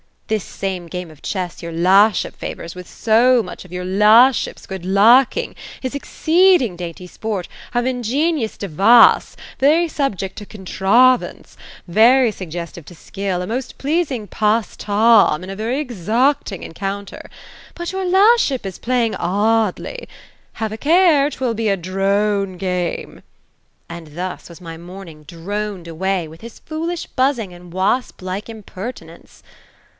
This 0.29 0.43
same 0.45 0.87
game 0.87 1.11
of 1.11 1.21
chess 1.21 1.61
your 1.61 1.73
la'ship 1.73 2.35
favors 2.35 2.73
with 2.73 2.87
so 2.89 3.43
much 3.43 3.65
of 3.65 3.71
your 3.71 3.83
la'ship*s 3.83 4.65
good 4.65 4.85
laking, 4.85 5.55
is 5.83 5.93
exceed 5.93 6.61
ing 6.61 6.77
dainty 6.77 7.05
sport; 7.05 7.47
of 7.75 7.85
ingenious 7.85 8.57
devoce,— 8.57 9.35
very 9.59 9.87
subject 9.89 10.37
to 10.37 10.45
contravance,— 10.45 11.57
very 11.87 12.31
suggcstnc 12.31 12.85
to 12.85 12.95
skill.— 12.95 13.41
a 13.41 13.45
most 13.47 13.77
pleasing 13.77 14.25
pastame, 14.25 15.43
and 15.43 15.51
of 15.51 15.57
very 15.57 15.79
exoating 15.79 16.63
encounter. 16.63 17.29
But 17.75 17.91
your 17.91 18.05
la' 18.05 18.37
ship 18.37 18.65
is 18.65 18.79
playing 18.79 19.13
adly. 19.15 20.07
Have 20.53 20.71
a 20.71 20.77
care 20.77 21.25
1 21.25 21.31
'Twill 21.31 21.53
be 21.53 21.67
a 21.67 21.77
dr^ne 21.77 22.57
game!' 22.57 23.21
and 23.89 24.15
thus 24.15 24.47
was 24.47 24.61
my 24.61 24.77
morning 24.77 25.23
droned 25.23 25.89
away, 25.89 26.27
with 26.27 26.39
his 26.41 26.57
foolish 26.57 27.05
buxzing, 27.07 27.53
and 27.53 27.71
wasplike 27.73 28.47
impertinence." 28.49 29.43